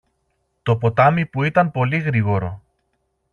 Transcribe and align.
το 0.63 0.77
ποτάμι 0.77 1.25
που 1.25 1.43
ήταν 1.43 1.71
πολύ 1.71 1.99
γρήγορο 1.99 2.61